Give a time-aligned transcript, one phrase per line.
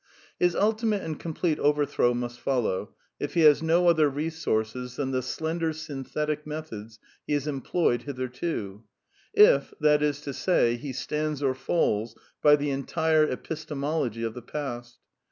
[0.39, 5.11] His ultimate and complete overthrow must follow if he has no other resources tha n
[5.11, 8.83] the slend er synthetj he has employed hitherto;
[9.35, 14.41] if, that is to say, he stands or falls by the entire epistemology of the
[14.41, 14.97] past.